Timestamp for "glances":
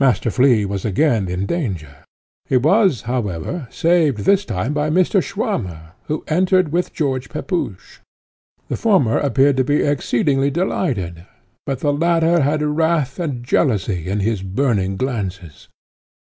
14.96-15.68